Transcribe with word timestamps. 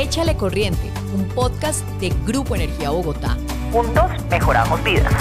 Échale 0.00 0.34
Corriente, 0.34 0.90
un 1.14 1.28
podcast 1.28 1.86
de 2.00 2.08
Grupo 2.26 2.54
Energía 2.54 2.88
Bogotá. 2.88 3.36
Juntos 3.70 4.10
mejoramos 4.30 4.82
vidas. 4.82 5.12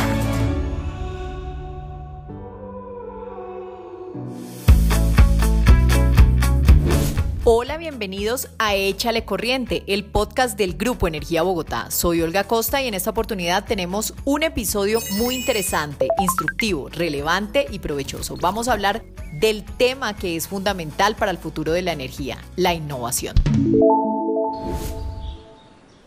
Hola, 7.44 7.76
bienvenidos 7.76 8.48
a 8.58 8.76
Échale 8.76 9.26
Corriente, 9.26 9.84
el 9.86 10.06
podcast 10.06 10.58
del 10.58 10.78
Grupo 10.78 11.10
Energía 11.10 11.42
Bogotá. 11.42 11.92
Soy 11.92 12.22
Olga 12.22 12.46
Costa 12.46 12.82
y 12.82 12.88
en 12.88 12.94
esta 12.94 13.10
oportunidad 13.10 13.66
tenemos 13.66 14.14
un 14.24 14.44
episodio 14.44 15.02
muy 15.18 15.36
interesante, 15.36 16.08
instructivo, 16.20 16.88
relevante 16.88 17.68
y 17.70 17.80
provechoso. 17.80 18.38
Vamos 18.38 18.70
a 18.70 18.74
hablar 18.74 19.04
del 19.42 19.66
tema 19.66 20.16
que 20.16 20.38
es 20.38 20.48
fundamental 20.48 21.18
para 21.18 21.32
el 21.32 21.38
futuro 21.38 21.74
de 21.74 21.82
la 21.82 21.92
energía, 21.92 22.38
la 22.56 22.74
innovación. 22.74 23.36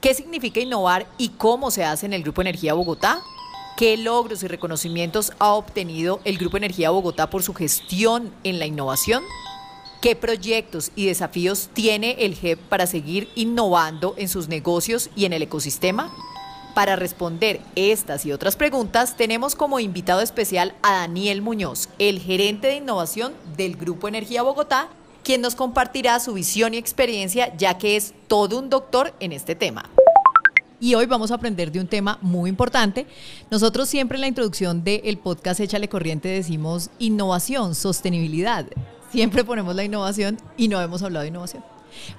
¿Qué 0.03 0.15
significa 0.15 0.59
innovar 0.59 1.07
y 1.17 1.29
cómo 1.29 1.71
se 1.71 1.85
hace 1.85 2.07
en 2.07 2.13
el 2.13 2.25
Grupo 2.25 2.41
Energía 2.41 2.75
Bogotá? 2.75 3.21
¿Qué 3.77 3.97
logros 3.97 4.43
y 4.43 4.49
reconocimientos 4.49 5.33
ha 5.39 5.53
obtenido 5.53 6.21
el 6.25 6.39
Grupo 6.39 6.57
Energía 6.57 6.91
Bogotá 6.91 7.31
por 7.31 7.45
su 7.45 7.55
gestión 7.55 8.35
en 8.43 8.59
la 8.59 8.67
innovación? 8.67 9.23
¿Qué 10.01 10.17
proyectos 10.17 10.91
y 10.97 11.07
desafíos 11.07 11.71
tiene 11.73 12.17
el 12.19 12.35
GEP 12.35 12.59
para 12.63 12.89
seguir 12.89 13.29
innovando 13.37 14.17
en 14.19 14.29
sus 14.29 14.49
negocios 14.49 15.09
y 15.15 15.25
en 15.25 15.35
el 15.35 15.43
ecosistema? 15.43 16.13
Para 16.75 16.97
responder 16.97 17.61
estas 17.77 18.27
y 18.27 18.33
otras 18.33 18.57
preguntas, 18.57 19.17
tenemos 19.17 19.55
como 19.55 19.79
invitado 19.79 20.21
especial 20.21 20.75
a 20.83 20.95
Daniel 20.95 21.43
Muñoz, 21.43 21.89
el 22.01 22.19
gerente 22.19 22.67
de 22.67 22.79
innovación 22.79 23.35
del 23.57 23.77
Grupo 23.77 24.09
Energía 24.09 24.43
Bogotá, 24.43 24.89
quien 25.23 25.41
nos 25.41 25.55
compartirá 25.55 26.19
su 26.21 26.35
visión 26.35 26.75
y 26.75 26.79
experiencia, 26.79 27.57
ya 27.57 27.79
que 27.79 27.97
es 27.97 28.15
todo 28.27 28.59
un 28.59 28.69
doctor 28.69 29.15
en 29.21 29.33
este 29.33 29.55
tema. 29.55 29.89
Y 30.83 30.97
hoy 30.97 31.07
vamos 31.07 31.31
a 31.31 31.37
aprender 31.37 31.71
de 31.71 31.79
un 31.79 31.87
tema 31.87 32.19
muy 32.23 32.51
importante. 32.51 33.07
Nosotros 33.53 33.89
siempre 33.89 34.17
en 34.17 34.23
la 34.23 34.27
introducción 34.27 34.83
del 34.83 35.17
podcast 35.17 35.61
Échale 35.61 35.89
Corriente 35.89 36.29
decimos 36.29 36.91
innovación, 36.99 37.77
sostenibilidad 37.77 38.67
siempre 39.13 39.45
ponemos 39.45 39.77
la 39.77 39.85
innovación 39.85 40.39
y 40.57 40.69
no 40.69 40.81
hemos 40.81 41.03
hablado 41.03 41.23
de 41.23 41.29
innovación. 41.29 41.72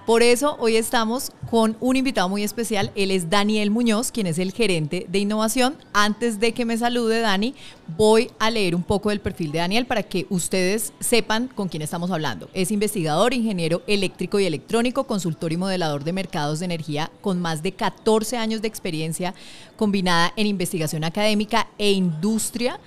Por 0.05 0.23
eso 0.23 0.55
hoy 0.59 0.75
estamos 0.75 1.31
con 1.49 1.77
un 1.79 1.95
invitado 1.95 2.29
muy 2.29 2.43
especial. 2.43 2.91
Él 2.95 3.11
es 3.11 3.29
Daniel 3.29 3.71
Muñoz, 3.71 4.11
quien 4.11 4.27
es 4.27 4.39
el 4.39 4.51
gerente 4.51 5.05
de 5.09 5.19
innovación. 5.19 5.75
Antes 5.93 6.39
de 6.39 6.53
que 6.53 6.65
me 6.65 6.77
salude 6.77 7.19
Dani, 7.19 7.53
voy 7.97 8.31
a 8.39 8.49
leer 8.49 8.75
un 8.75 8.83
poco 8.83 9.09
del 9.09 9.21
perfil 9.21 9.51
de 9.51 9.59
Daniel 9.59 9.85
para 9.85 10.03
que 10.03 10.25
ustedes 10.29 10.93
sepan 10.99 11.47
con 11.47 11.69
quién 11.69 11.81
estamos 11.81 12.11
hablando. 12.11 12.49
Es 12.53 12.71
investigador, 12.71 13.33
ingeniero 13.33 13.81
eléctrico 13.87 14.39
y 14.39 14.45
electrónico, 14.45 15.05
consultor 15.05 15.53
y 15.53 15.57
modelador 15.57 16.03
de 16.03 16.13
mercados 16.13 16.59
de 16.59 16.65
energía 16.65 17.11
con 17.21 17.39
más 17.39 17.63
de 17.63 17.71
14 17.71 18.37
años 18.37 18.61
de 18.61 18.67
experiencia 18.67 19.33
combinada 19.75 20.33
en 20.35 20.47
investigación 20.47 21.03
académica 21.03 21.67
e 21.77 21.91
industria. 21.91 22.79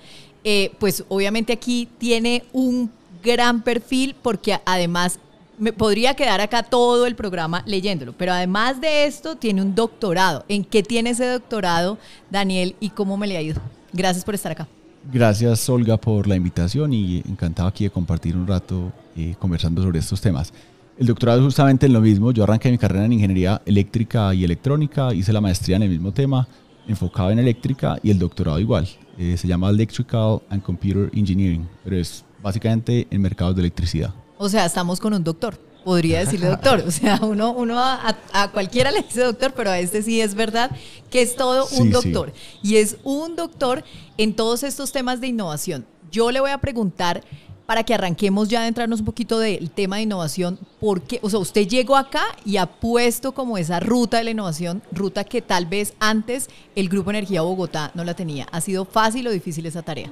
Eh, 0.44 0.72
pues 0.78 1.04
obviamente 1.08 1.52
aquí 1.52 1.88
tiene 1.98 2.44
un 2.52 2.90
gran 3.22 3.62
perfil 3.62 4.14
porque 4.22 4.60
además 4.64 5.18
me 5.58 5.72
podría 5.72 6.14
quedar 6.14 6.40
acá 6.40 6.62
todo 6.62 7.06
el 7.06 7.14
programa 7.14 7.62
leyéndolo, 7.66 8.12
pero 8.12 8.32
además 8.32 8.80
de 8.80 9.06
esto 9.06 9.36
tiene 9.36 9.62
un 9.62 9.74
doctorado. 9.74 10.44
¿En 10.48 10.64
qué 10.64 10.82
tiene 10.82 11.10
ese 11.10 11.26
doctorado, 11.26 11.98
Daniel, 12.30 12.76
y 12.80 12.90
cómo 12.90 13.16
me 13.16 13.26
le 13.26 13.36
ha 13.36 13.42
ido? 13.42 13.60
Gracias 13.92 14.24
por 14.24 14.34
estar 14.34 14.52
acá. 14.52 14.68
Gracias, 15.12 15.68
Olga, 15.68 15.96
por 15.96 16.26
la 16.26 16.36
invitación 16.36 16.92
y 16.92 17.18
encantado 17.18 17.68
aquí 17.68 17.84
de 17.84 17.90
compartir 17.90 18.36
un 18.36 18.46
rato 18.46 18.92
eh, 19.16 19.34
conversando 19.38 19.82
sobre 19.82 20.00
estos 20.00 20.20
temas. 20.20 20.52
El 20.98 21.06
doctorado 21.06 21.38
es 21.38 21.44
justamente 21.44 21.86
en 21.86 21.92
lo 21.92 22.00
mismo. 22.00 22.32
Yo 22.32 22.42
arranqué 22.42 22.70
mi 22.70 22.78
carrera 22.78 23.04
en 23.04 23.12
ingeniería 23.12 23.62
eléctrica 23.66 24.34
y 24.34 24.44
electrónica, 24.44 25.14
hice 25.14 25.32
la 25.32 25.40
maestría 25.40 25.76
en 25.76 25.84
el 25.84 25.90
mismo 25.90 26.12
tema, 26.12 26.48
enfocado 26.88 27.30
en 27.30 27.38
eléctrica 27.38 27.98
y 28.02 28.10
el 28.10 28.18
doctorado 28.18 28.58
igual. 28.58 28.88
Eh, 29.18 29.36
se 29.36 29.46
llama 29.46 29.70
Electrical 29.70 30.40
and 30.50 30.62
Computer 30.62 31.10
Engineering, 31.14 31.66
pero 31.84 31.96
es 31.96 32.24
básicamente 32.42 33.06
en 33.10 33.20
mercados 33.20 33.54
de 33.54 33.62
electricidad. 33.62 34.12
O 34.38 34.48
sea, 34.48 34.66
estamos 34.66 35.00
con 35.00 35.14
un 35.14 35.24
doctor. 35.24 35.58
Podría 35.84 36.18
decirle 36.18 36.48
doctor. 36.48 36.82
O 36.86 36.90
sea, 36.90 37.20
uno, 37.22 37.52
uno 37.52 37.78
a, 37.78 38.50
cualquiera 38.52 38.90
le 38.90 39.02
dice 39.02 39.20
doctor, 39.22 39.52
pero 39.54 39.70
a 39.70 39.78
este 39.78 40.02
sí 40.02 40.20
es 40.20 40.34
verdad 40.34 40.70
que 41.10 41.22
es 41.22 41.36
todo 41.36 41.68
un 41.78 41.90
doctor. 41.90 42.32
Y 42.62 42.76
es 42.76 42.96
un 43.04 43.36
doctor 43.36 43.84
en 44.18 44.34
todos 44.34 44.62
estos 44.64 44.90
temas 44.92 45.20
de 45.20 45.28
innovación. 45.28 45.86
Yo 46.10 46.30
le 46.32 46.40
voy 46.40 46.50
a 46.50 46.58
preguntar 46.58 47.22
para 47.66 47.82
que 47.82 47.94
arranquemos 47.94 48.48
ya 48.48 48.62
de 48.62 48.68
entrarnos 48.68 49.00
un 49.00 49.06
poquito 49.06 49.38
del 49.38 49.70
tema 49.70 49.96
de 49.96 50.02
innovación, 50.02 50.58
porque, 50.80 51.18
o 51.22 51.28
sea, 51.28 51.40
usted 51.40 51.66
llegó 51.66 51.96
acá 51.96 52.22
y 52.44 52.58
ha 52.58 52.66
puesto 52.66 53.32
como 53.32 53.58
esa 53.58 53.80
ruta 53.80 54.18
de 54.18 54.24
la 54.24 54.30
innovación, 54.30 54.82
ruta 54.92 55.24
que 55.24 55.42
tal 55.42 55.66
vez 55.66 55.94
antes 55.98 56.48
el 56.76 56.88
Grupo 56.88 57.10
Energía 57.10 57.42
Bogotá 57.42 57.90
no 57.94 58.04
la 58.04 58.14
tenía. 58.14 58.46
¿Ha 58.52 58.60
sido 58.60 58.84
fácil 58.84 59.26
o 59.26 59.30
difícil 59.30 59.66
esa 59.66 59.82
tarea? 59.82 60.10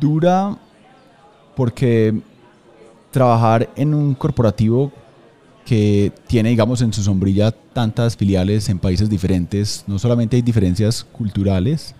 Dura 0.00 0.56
porque 1.54 2.22
trabajar 3.10 3.70
en 3.76 3.94
un 3.94 4.14
corporativo 4.14 4.92
que 5.64 6.12
tiene, 6.26 6.50
digamos, 6.50 6.82
en 6.82 6.92
su 6.92 7.02
sombrilla 7.02 7.52
tantas 7.52 8.16
filiales 8.16 8.68
en 8.68 8.78
países 8.78 9.08
diferentes, 9.08 9.84
no 9.86 9.98
solamente 9.98 10.36
hay 10.36 10.42
diferencias 10.42 11.04
culturales, 11.04 11.94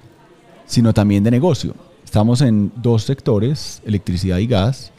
sino 0.67 0.93
también 0.93 1.23
de 1.23 1.31
negocio. 1.31 1.75
Estamos 2.05 2.41
en 2.41 2.73
dos 2.77 3.05
sectores, 3.05 3.83
electricidad 3.85 4.39
y 4.39 4.47
gas, 4.47 4.93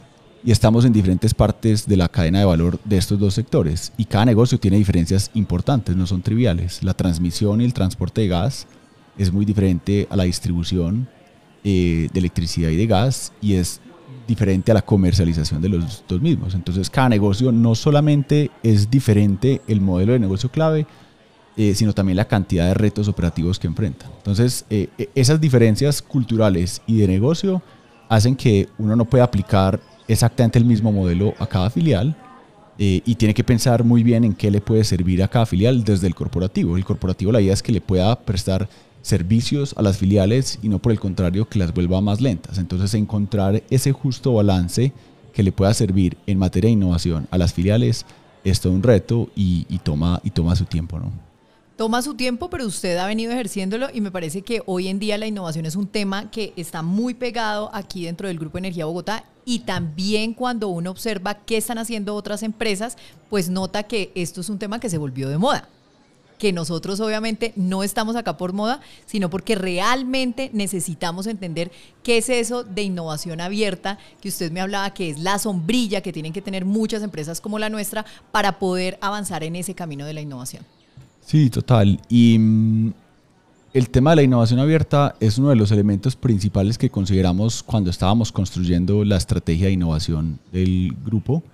y 0.44 0.50
estamos 0.50 0.84
en 0.84 0.92
diferentes 0.92 1.34
partes 1.34 1.86
de 1.86 1.96
la 1.96 2.08
cadena 2.08 2.40
de 2.40 2.44
valor 2.44 2.78
de 2.84 2.96
estos 2.96 3.18
dos 3.18 3.34
sectores. 3.34 3.92
Y 3.96 4.06
cada 4.06 4.24
negocio 4.24 4.58
tiene 4.58 4.76
diferencias 4.76 5.30
importantes, 5.34 5.94
no 5.94 6.06
son 6.06 6.22
triviales. 6.22 6.82
La 6.82 6.94
transmisión 6.94 7.60
y 7.60 7.64
el 7.64 7.74
transporte 7.74 8.22
de 8.22 8.28
gas 8.28 8.66
es 9.16 9.32
muy 9.32 9.44
diferente 9.44 10.06
a 10.10 10.16
la 10.16 10.24
distribución 10.24 11.08
eh, 11.64 12.08
de 12.12 12.18
electricidad 12.18 12.70
y 12.70 12.76
de 12.76 12.86
gas 12.86 13.32
y 13.40 13.54
es 13.54 13.80
diferente 14.26 14.70
a 14.70 14.74
la 14.74 14.82
comercialización 14.82 15.60
de 15.60 15.68
los 15.68 16.04
dos 16.08 16.20
mismos. 16.20 16.54
Entonces 16.54 16.88
cada 16.90 17.08
negocio 17.08 17.52
no 17.52 17.74
solamente 17.74 18.50
es 18.62 18.90
diferente 18.90 19.60
el 19.66 19.80
modelo 19.80 20.12
de 20.12 20.18
negocio 20.18 20.50
clave, 20.50 20.86
eh, 21.56 21.74
sino 21.74 21.92
también 21.92 22.16
la 22.16 22.26
cantidad 22.26 22.66
de 22.66 22.74
retos 22.74 23.08
operativos 23.08 23.58
que 23.58 23.66
enfrenta. 23.66 24.06
Entonces 24.18 24.64
eh, 24.70 24.88
e, 24.96 25.10
esas 25.14 25.40
diferencias 25.40 26.00
culturales 26.00 26.80
y 26.86 26.98
de 26.98 27.08
negocio 27.08 27.62
hacen 28.08 28.36
que 28.36 28.68
uno 28.78 28.96
no 28.96 29.04
pueda 29.04 29.24
aplicar 29.24 29.80
exactamente 30.08 30.58
el 30.58 30.64
mismo 30.64 30.92
modelo 30.92 31.34
a 31.38 31.46
cada 31.46 31.70
filial 31.70 32.16
eh, 32.78 33.02
y 33.04 33.14
tiene 33.16 33.34
que 33.34 33.44
pensar 33.44 33.84
muy 33.84 34.02
bien 34.02 34.24
en 34.24 34.34
qué 34.34 34.50
le 34.50 34.60
puede 34.60 34.84
servir 34.84 35.22
a 35.22 35.28
cada 35.28 35.46
filial 35.46 35.84
desde 35.84 36.06
el 36.06 36.14
corporativo. 36.14 36.76
El 36.76 36.84
corporativo 36.84 37.32
la 37.32 37.40
idea 37.40 37.52
es 37.52 37.62
que 37.62 37.72
le 37.72 37.80
pueda 37.80 38.18
prestar 38.20 38.68
servicios 39.02 39.74
a 39.76 39.82
las 39.82 39.98
filiales 39.98 40.58
y 40.62 40.68
no 40.68 40.78
por 40.78 40.92
el 40.92 41.00
contrario 41.00 41.48
que 41.48 41.58
las 41.58 41.74
vuelva 41.74 42.00
más 42.00 42.20
lentas. 42.20 42.58
Entonces 42.58 42.94
encontrar 42.94 43.62
ese 43.68 43.92
justo 43.92 44.32
balance 44.34 44.92
que 45.32 45.42
le 45.42 45.52
pueda 45.52 45.74
servir 45.74 46.16
en 46.26 46.38
materia 46.38 46.68
de 46.68 46.72
innovación 46.72 47.26
a 47.30 47.38
las 47.38 47.52
filiales 47.52 48.06
es 48.44 48.60
todo 48.60 48.72
un 48.72 48.82
reto 48.82 49.28
y, 49.34 49.64
toma, 49.82 50.20
y 50.24 50.30
toma 50.30 50.56
su 50.56 50.64
tiempo. 50.64 50.98
¿no? 50.98 51.12
Toma 51.76 52.02
su 52.02 52.14
tiempo, 52.14 52.48
pero 52.48 52.66
usted 52.66 52.96
ha 52.98 53.06
venido 53.06 53.32
ejerciéndolo 53.32 53.88
y 53.92 54.00
me 54.00 54.10
parece 54.10 54.42
que 54.42 54.62
hoy 54.66 54.88
en 54.88 54.98
día 54.98 55.18
la 55.18 55.26
innovación 55.26 55.66
es 55.66 55.76
un 55.76 55.86
tema 55.86 56.30
que 56.30 56.52
está 56.56 56.82
muy 56.82 57.14
pegado 57.14 57.70
aquí 57.72 58.04
dentro 58.04 58.28
del 58.28 58.38
Grupo 58.38 58.58
Energía 58.58 58.86
Bogotá 58.86 59.24
y 59.44 59.60
también 59.60 60.34
cuando 60.34 60.68
uno 60.68 60.90
observa 60.90 61.34
qué 61.34 61.56
están 61.56 61.78
haciendo 61.78 62.14
otras 62.14 62.42
empresas, 62.44 62.96
pues 63.28 63.48
nota 63.48 63.82
que 63.82 64.12
esto 64.14 64.40
es 64.40 64.48
un 64.48 64.58
tema 64.58 64.78
que 64.78 64.90
se 64.90 64.98
volvió 64.98 65.28
de 65.28 65.38
moda 65.38 65.68
que 66.42 66.52
nosotros 66.52 66.98
obviamente 66.98 67.52
no 67.54 67.84
estamos 67.84 68.16
acá 68.16 68.36
por 68.36 68.52
moda, 68.52 68.80
sino 69.06 69.30
porque 69.30 69.54
realmente 69.54 70.50
necesitamos 70.52 71.28
entender 71.28 71.70
qué 72.02 72.18
es 72.18 72.28
eso 72.28 72.64
de 72.64 72.82
innovación 72.82 73.40
abierta, 73.40 73.96
que 74.20 74.28
usted 74.28 74.50
me 74.50 74.60
hablaba 74.60 74.92
que 74.92 75.08
es 75.08 75.20
la 75.20 75.38
sombrilla 75.38 76.00
que 76.00 76.12
tienen 76.12 76.32
que 76.32 76.42
tener 76.42 76.64
muchas 76.64 77.04
empresas 77.04 77.40
como 77.40 77.60
la 77.60 77.70
nuestra 77.70 78.04
para 78.32 78.58
poder 78.58 78.98
avanzar 79.00 79.44
en 79.44 79.54
ese 79.54 79.76
camino 79.76 80.04
de 80.04 80.14
la 80.14 80.20
innovación. 80.20 80.64
Sí, 81.24 81.48
total. 81.48 82.00
Y 82.08 82.36
mm, 82.40 82.92
el 83.72 83.90
tema 83.90 84.10
de 84.10 84.16
la 84.16 84.22
innovación 84.24 84.58
abierta 84.58 85.14
es 85.20 85.38
uno 85.38 85.50
de 85.50 85.54
los 85.54 85.70
elementos 85.70 86.16
principales 86.16 86.76
que 86.76 86.90
consideramos 86.90 87.62
cuando 87.62 87.88
estábamos 87.88 88.32
construyendo 88.32 89.04
la 89.04 89.16
estrategia 89.16 89.68
de 89.68 89.74
innovación 89.74 90.40
del 90.50 90.92
grupo 91.04 91.44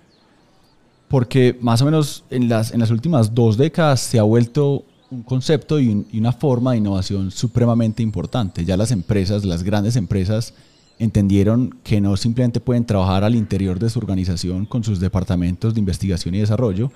porque 1.09 1.57
más 1.59 1.81
o 1.81 1.85
menos 1.85 2.23
en 2.29 2.47
las, 2.47 2.71
en 2.71 2.79
las 2.79 2.91
últimas 2.91 3.33
dos 3.33 3.57
décadas 3.57 3.99
se 3.99 4.19
ha 4.19 4.23
vuelto 4.23 4.85
un 5.11 5.23
concepto 5.23 5.79
y, 5.79 6.05
una 6.13 6.31
forma 6.31 6.71
de 6.71 6.77
innovación 6.77 7.31
supremamente 7.31 8.03
importante. 8.03 8.63
Ya 8.63 8.77
las 8.77 8.91
empresas, 8.91 9.43
las 9.43 9.63
grandes 9.63 9.95
empresas, 9.95 10.53
entendieron 10.99 11.75
que 11.83 11.99
no 11.99 12.15
simplemente 12.15 12.59
pueden 12.59 12.85
trabajar 12.85 13.23
al 13.23 13.35
interior 13.35 13.79
de 13.79 13.89
su 13.89 13.99
organización 13.99 14.65
con 14.65 14.83
sus 14.83 14.99
departamentos 14.99 15.73
de 15.73 15.79
investigación 15.79 16.35
y 16.35 16.39
desarrollo, 16.39 16.91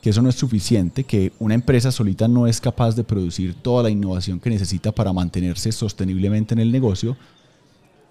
que 0.00 0.10
eso 0.10 0.22
no 0.22 0.28
es 0.28 0.34
suficiente, 0.34 1.04
que 1.04 1.32
una 1.38 1.54
empresa 1.54 1.92
solita 1.92 2.26
no 2.26 2.48
es 2.48 2.60
capaz 2.60 2.96
de 2.96 3.04
producir 3.04 3.54
toda 3.54 3.84
la 3.84 3.90
innovación 3.90 4.40
que 4.40 4.50
necesita 4.50 4.90
para 4.90 5.12
mantenerse 5.12 5.70
sosteniblemente 5.70 6.54
en 6.54 6.60
el 6.60 6.72
negocio, 6.72 7.16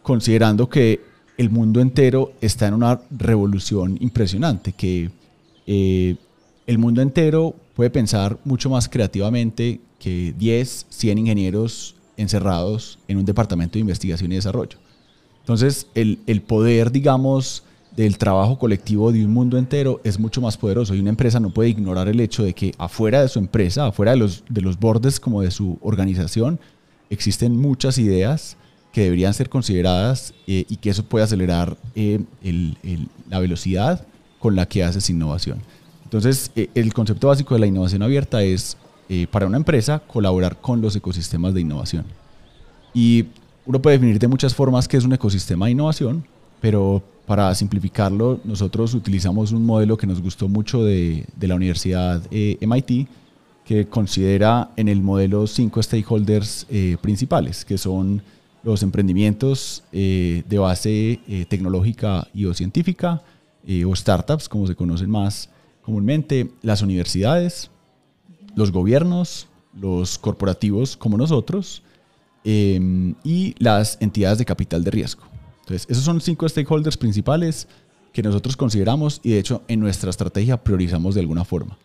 considerando 0.01 0.69
que 0.69 1.01
el 1.37 1.49
mundo 1.49 1.81
entero 1.81 2.31
está 2.39 2.67
en 2.67 2.75
una 2.75 3.01
revolución 3.09 3.97
impresionante, 3.99 4.71
que 4.71 5.09
eh, 5.67 6.15
el 6.67 6.77
mundo 6.77 7.01
entero 7.01 7.55
puede 7.75 7.89
pensar 7.89 8.37
mucho 8.45 8.69
más 8.69 8.87
creativamente 8.87 9.81
que 9.99 10.33
10, 10.37 10.87
100 10.89 11.17
ingenieros 11.17 11.95
encerrados 12.17 12.99
en 13.07 13.17
un 13.17 13.25
departamento 13.25 13.73
de 13.73 13.81
investigación 13.81 14.31
y 14.31 14.35
desarrollo. 14.35 14.77
Entonces, 15.39 15.87
el, 15.95 16.41
poder, 16.41 16.91
digamos, 16.91 17.63
del 17.95 18.17
trabajo 18.17 18.57
colectivo 18.57 19.11
de 19.11 19.25
un 19.25 19.33
mundo 19.33 19.57
entero 19.57 19.99
es 20.03 20.19
mucho 20.19 20.39
más 20.39 20.57
poderoso 20.57 20.93
y 20.93 20.99
una 20.99 21.09
empresa 21.09 21.39
no 21.39 21.49
puede 21.49 21.69
ignorar 21.69 22.07
el 22.07 22.19
hecho 22.19 22.43
de 22.43 22.53
que 22.53 22.73
afuera 22.77 23.21
de 23.21 23.27
su 23.27 23.39
empresa, 23.39 23.87
afuera 23.87 24.11
de 24.11 24.17
los, 24.17 24.43
de 24.47 24.61
los 24.61 24.79
bordes 24.79 25.19
como 25.19 25.41
de 25.41 25.51
su 25.51 25.77
organización, 25.81 26.59
existen 27.09 27.57
muchas 27.57 27.97
ideas 27.97 28.55
que 28.93 29.01
deberían 29.01 29.33
ser 29.33 29.49
consideradas 29.49 30.33
eh, 30.47 30.65
y 30.69 30.77
que 30.77 30.89
eso 30.89 31.03
puede 31.03 31.25
acelerar 31.25 31.77
eh, 31.95 32.19
la 33.29 33.39
velocidad 33.39 34.05
con 34.41 34.55
la 34.55 34.65
que 34.65 34.83
haces 34.83 35.09
innovación. 35.09 35.59
Entonces, 36.03 36.51
eh, 36.57 36.69
el 36.75 36.93
concepto 36.93 37.29
básico 37.29 37.53
de 37.53 37.61
la 37.61 37.67
innovación 37.67 38.03
abierta 38.03 38.43
es, 38.43 38.77
para 39.29 39.45
una 39.45 39.57
empresa, 39.57 39.99
colaborar 39.99 40.61
con 40.61 40.79
los 40.79 40.95
ecosistemas 40.95 41.53
de 41.53 41.59
innovación. 41.59 42.05
Y 42.93 43.25
uno 43.65 43.81
puede 43.81 43.97
definir 43.97 44.17
de 44.17 44.27
muchas 44.29 44.55
formas 44.55 44.87
qué 44.87 44.95
es 44.95 45.03
un 45.03 45.11
ecosistema 45.11 45.65
de 45.65 45.73
innovación, 45.73 46.25
pero 46.61 47.03
para 47.25 47.53
simplificarlo, 47.53 48.39
nosotros 48.45 48.93
utilizamos 48.93 49.51
un 49.51 49.65
modelo 49.65 49.97
que 49.97 50.07
nos 50.07 50.21
gustó 50.21 50.47
mucho 50.47 50.85
de, 50.85 51.25
la 51.41 51.55
Universidad 51.55 52.21
eh, 52.31 52.57
MIT, 52.61 53.09
que 53.65 53.87
considera 53.87 54.71
en 54.75 54.87
el 54.87 55.01
modelo 55.01 55.47
cinco 55.47 55.81
stakeholders 55.81 56.65
eh, 56.69 56.97
principales, 57.01 57.63
que 57.63 57.77
son 57.77 58.21
los 58.63 58.83
emprendimientos 58.83 59.83
eh, 59.91 60.43
de 60.47 60.57
base 60.57 61.19
eh, 61.27 61.45
tecnológica 61.47 62.27
y 62.33 62.45
o 62.45 62.53
científica, 62.53 63.21
eh, 63.65 63.85
o 63.85 63.95
startups, 63.95 64.49
como 64.49 64.67
se 64.67 64.75
conocen 64.75 65.09
más 65.09 65.49
comúnmente, 65.81 66.51
las 66.61 66.81
universidades, 66.81 67.71
los 68.55 68.71
gobiernos, 68.71 69.47
los 69.73 70.17
corporativos 70.17 70.95
como 70.95 71.17
nosotros, 71.17 71.83
eh, 72.43 73.13
y 73.23 73.55
las 73.59 73.97
entidades 74.01 74.37
de 74.37 74.45
capital 74.45 74.83
de 74.83 74.91
riesgo. 74.91 75.23
Entonces, 75.61 75.87
esos 75.89 76.03
son 76.03 76.19
cinco 76.21 76.47
stakeholders 76.49 76.97
principales 76.97 77.67
que 78.11 78.23
nosotros 78.23 78.57
consideramos 78.57 79.21
y 79.23 79.31
de 79.31 79.39
hecho 79.39 79.61
en 79.67 79.79
nuestra 79.79 80.09
estrategia 80.09 80.61
priorizamos 80.61 81.15
de 81.15 81.21
alguna 81.21 81.45
forma. 81.45 81.77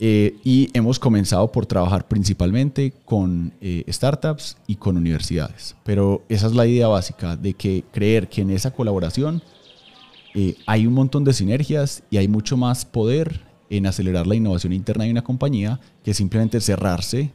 Eh, 0.00 0.36
y 0.44 0.70
hemos 0.74 1.00
comenzado 1.00 1.50
por 1.50 1.66
trabajar 1.66 2.06
principalmente 2.06 2.92
con 3.04 3.52
eh, 3.60 3.84
startups 3.88 4.56
y 4.68 4.76
con 4.76 4.96
universidades. 4.96 5.74
Pero 5.84 6.22
esa 6.28 6.46
es 6.46 6.54
la 6.54 6.66
idea 6.66 6.86
básica 6.86 7.36
de 7.36 7.54
que 7.54 7.84
creer 7.90 8.28
que 8.28 8.42
en 8.42 8.50
esa 8.50 8.70
colaboración 8.70 9.42
eh, 10.34 10.56
hay 10.66 10.86
un 10.86 10.94
montón 10.94 11.24
de 11.24 11.32
sinergias 11.32 12.02
y 12.10 12.16
hay 12.16 12.28
mucho 12.28 12.56
más 12.56 12.84
poder 12.84 13.40
en 13.70 13.86
acelerar 13.86 14.26
la 14.26 14.34
innovación 14.34 14.72
interna 14.72 15.04
de 15.04 15.10
una 15.10 15.22
compañía 15.22 15.80
que 16.02 16.14
simplemente 16.14 16.60
cerrarse 16.60 17.32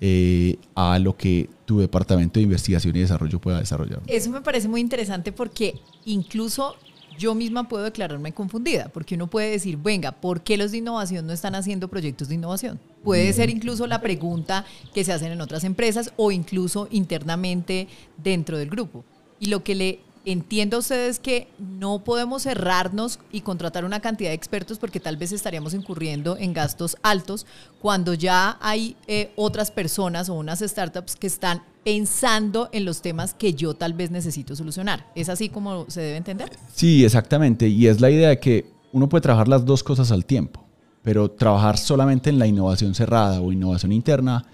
eh, 0.00 0.56
a 0.74 0.98
lo 0.98 1.16
que 1.16 1.48
tu 1.64 1.78
departamento 1.78 2.38
de 2.38 2.44
investigación 2.44 2.94
y 2.96 3.00
desarrollo 3.00 3.40
pueda 3.40 3.60
desarrollar. 3.60 4.02
Eso 4.06 4.30
me 4.30 4.40
parece 4.40 4.68
muy 4.68 4.80
interesante 4.80 5.32
porque 5.32 5.74
incluso 6.04 6.76
yo 7.18 7.34
misma 7.34 7.68
puedo 7.68 7.84
declararme 7.84 8.32
confundida, 8.32 8.88
porque 8.88 9.14
uno 9.14 9.26
puede 9.28 9.50
decir, 9.50 9.78
venga, 9.78 10.12
¿por 10.12 10.42
qué 10.42 10.56
los 10.56 10.72
de 10.72 10.78
innovación 10.78 11.26
no 11.26 11.32
están 11.32 11.54
haciendo 11.54 11.88
proyectos 11.88 12.28
de 12.28 12.34
innovación? 12.34 12.78
Puede 13.02 13.32
ser 13.32 13.48
incluso 13.50 13.86
la 13.86 14.00
pregunta 14.00 14.64
que 14.92 15.04
se 15.04 15.12
hacen 15.12 15.32
en 15.32 15.40
otras 15.40 15.64
empresas 15.64 16.12
o 16.16 16.30
incluso 16.30 16.88
internamente 16.90 17.88
dentro 18.22 18.58
del 18.58 18.68
grupo. 18.68 19.04
Y 19.38 19.46
lo 19.46 19.62
que 19.62 19.74
le 19.74 20.00
entiendo 20.26 20.76
a 20.76 20.80
ustedes 20.80 21.20
que 21.20 21.46
no 21.58 22.02
podemos 22.02 22.42
cerrarnos 22.42 23.20
y 23.30 23.42
contratar 23.42 23.84
una 23.84 24.00
cantidad 24.00 24.30
de 24.30 24.34
expertos 24.34 24.78
porque 24.78 24.98
tal 24.98 25.16
vez 25.16 25.30
estaríamos 25.30 25.72
incurriendo 25.72 26.36
en 26.36 26.52
gastos 26.52 26.96
altos 27.02 27.46
cuando 27.80 28.12
ya 28.12 28.58
hay 28.60 28.96
eh, 29.06 29.32
otras 29.36 29.70
personas 29.70 30.28
o 30.28 30.34
unas 30.34 30.58
startups 30.58 31.14
que 31.14 31.28
están 31.28 31.62
pensando 31.84 32.68
en 32.72 32.84
los 32.84 33.02
temas 33.02 33.34
que 33.34 33.54
yo 33.54 33.74
tal 33.74 33.94
vez 33.94 34.10
necesito 34.10 34.56
solucionar. 34.56 35.06
¿Es 35.14 35.28
así 35.28 35.48
como 35.48 35.88
se 35.88 36.00
debe 36.00 36.16
entender? 36.16 36.50
Sí, 36.74 37.04
exactamente. 37.04 37.68
Y 37.68 37.86
es 37.86 38.00
la 38.00 38.10
idea 38.10 38.30
de 38.30 38.40
que 38.40 38.68
uno 38.92 39.08
puede 39.08 39.22
trabajar 39.22 39.46
las 39.46 39.64
dos 39.64 39.84
cosas 39.84 40.10
al 40.10 40.26
tiempo, 40.26 40.66
pero 41.02 41.30
trabajar 41.30 41.78
solamente 41.78 42.30
en 42.30 42.40
la 42.40 42.48
innovación 42.48 42.96
cerrada 42.96 43.40
o 43.40 43.52
innovación 43.52 43.92
interna 43.92 44.44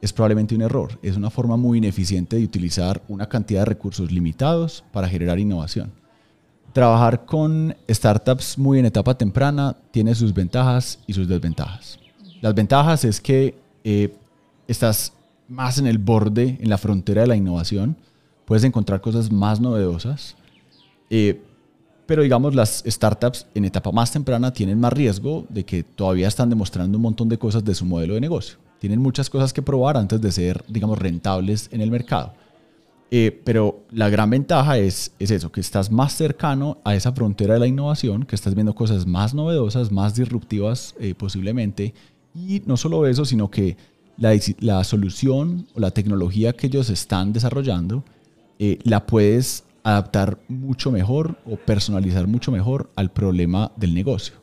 es 0.00 0.12
probablemente 0.12 0.54
un 0.54 0.62
error. 0.62 0.98
Es 1.02 1.16
una 1.16 1.30
forma 1.30 1.56
muy 1.56 1.78
ineficiente 1.78 2.36
de 2.36 2.44
utilizar 2.44 3.02
una 3.08 3.28
cantidad 3.28 3.60
de 3.60 3.66
recursos 3.66 4.10
limitados 4.10 4.84
para 4.92 5.08
generar 5.08 5.38
innovación. 5.38 5.92
Trabajar 6.72 7.26
con 7.26 7.76
startups 7.88 8.56
muy 8.56 8.78
en 8.78 8.86
etapa 8.86 9.18
temprana 9.18 9.76
tiene 9.90 10.14
sus 10.14 10.32
ventajas 10.32 11.00
y 11.06 11.12
sus 11.12 11.28
desventajas. 11.28 11.98
Las 12.40 12.54
ventajas 12.54 13.04
es 13.04 13.20
que 13.20 13.56
eh, 13.84 14.14
estás 14.68 15.12
más 15.48 15.78
en 15.78 15.86
el 15.86 15.98
borde, 15.98 16.58
en 16.60 16.70
la 16.70 16.78
frontera 16.78 17.22
de 17.22 17.26
la 17.26 17.36
innovación, 17.36 17.96
puedes 18.44 18.64
encontrar 18.64 19.00
cosas 19.00 19.32
más 19.32 19.60
novedosas, 19.60 20.36
eh, 21.10 21.42
pero 22.06 22.22
digamos 22.22 22.54
las 22.54 22.84
startups 22.86 23.46
en 23.54 23.64
etapa 23.64 23.90
más 23.90 24.12
temprana 24.12 24.52
tienen 24.52 24.78
más 24.78 24.92
riesgo 24.92 25.44
de 25.48 25.64
que 25.64 25.82
todavía 25.82 26.28
están 26.28 26.50
demostrando 26.50 26.98
un 26.98 27.02
montón 27.02 27.28
de 27.28 27.38
cosas 27.38 27.64
de 27.64 27.74
su 27.74 27.84
modelo 27.84 28.14
de 28.14 28.20
negocio 28.20 28.58
tienen 28.80 28.98
muchas 28.98 29.28
cosas 29.28 29.52
que 29.52 29.62
probar 29.62 29.98
antes 29.98 30.20
de 30.20 30.32
ser, 30.32 30.64
digamos, 30.66 30.98
rentables 30.98 31.68
en 31.70 31.82
el 31.82 31.90
mercado. 31.90 32.32
Eh, 33.10 33.42
pero 33.44 33.84
la 33.90 34.08
gran 34.08 34.30
ventaja 34.30 34.78
es, 34.78 35.12
es 35.18 35.30
eso, 35.30 35.52
que 35.52 35.60
estás 35.60 35.90
más 35.90 36.14
cercano 36.14 36.78
a 36.82 36.94
esa 36.94 37.12
frontera 37.12 37.54
de 37.54 37.60
la 37.60 37.66
innovación, 37.66 38.24
que 38.24 38.34
estás 38.34 38.54
viendo 38.54 38.74
cosas 38.74 39.06
más 39.06 39.34
novedosas, 39.34 39.92
más 39.92 40.14
disruptivas 40.14 40.94
eh, 40.98 41.14
posiblemente. 41.14 41.92
Y 42.34 42.62
no 42.64 42.78
solo 42.78 43.06
eso, 43.06 43.26
sino 43.26 43.50
que 43.50 43.76
la, 44.16 44.82
solución 44.84 45.66
o 45.74 45.80
la 45.80 45.90
tecnología 45.90 46.54
que 46.54 46.68
ellos 46.68 46.88
están 46.88 47.34
desarrollando 47.34 48.04
eh, 48.58 48.78
la 48.84 49.06
puedes 49.06 49.64
adaptar 49.82 50.38
mucho 50.48 50.90
mejor 50.90 51.38
o 51.44 51.56
personalizar 51.56 52.26
mucho 52.26 52.50
mejor 52.50 52.90
al 52.96 53.10
problema 53.10 53.72
del 53.76 53.94
negocio. 53.94 54.36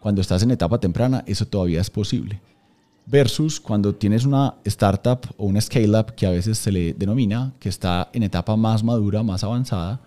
Cuando 0.00 0.22
estás 0.22 0.42
en 0.42 0.50
etapa 0.50 0.80
temprana, 0.80 1.22
eso 1.26 1.46
todavía 1.46 1.80
es 1.80 1.90
posible 1.90 2.40
versus 3.06 3.60
cuando 3.60 3.94
tienes 3.94 4.24
una 4.24 4.54
startup 4.64 5.20
o 5.36 5.46
una 5.46 5.60
scale-up 5.60 6.14
que 6.14 6.26
a 6.26 6.30
veces 6.30 6.58
se 6.58 6.70
le 6.70 6.94
denomina, 6.94 7.52
que 7.58 7.68
está 7.68 8.08
en 8.12 8.22
etapa 8.22 8.56
más 8.56 8.84
madura, 8.84 9.22
más 9.22 9.42
avanzada, 9.42 10.00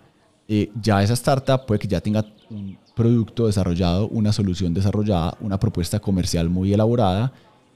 eh, 0.48 0.70
ya 0.80 1.02
esa 1.02 1.14
startup 1.14 1.66
puede 1.66 1.78
que 1.78 1.88
ya 1.88 2.00
tenga 2.00 2.24
un 2.50 2.76
producto 2.94 3.46
desarrollado, 3.46 4.08
una 4.08 4.32
solución 4.32 4.72
desarrollada, 4.74 5.36
una 5.40 5.58
propuesta 5.58 6.00
comercial 6.00 6.48
muy 6.48 6.72
elaborada 6.72 7.32